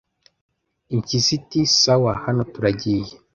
[0.93, 3.13] impyisi iti 'sawa, hano turagiye